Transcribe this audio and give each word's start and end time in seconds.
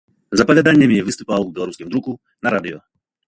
З 0.37 0.45
апавяданнямі 0.45 0.97
выступаў 1.09 1.45
у 1.45 1.53
беларускім 1.57 1.93
друку, 1.93 2.11
на 2.47 2.55
радыё. 2.57 2.79